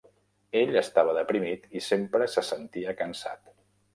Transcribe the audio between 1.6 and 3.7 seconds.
i sempre se sentia cansat.